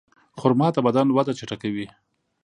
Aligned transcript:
خرما 0.39 0.67
د 0.75 0.77
بدن 0.85 1.07
وده 1.11 1.33
چټکوي. 1.39 1.87